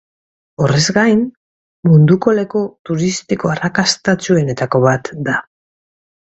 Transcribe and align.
Horrez 0.63 0.79
gain, 0.95 1.21
munduko 1.91 2.33
leku 2.39 2.63
turistiko 2.91 3.53
arrakastatsuenetako 3.55 4.85
bat 4.91 5.15
da. 5.31 5.41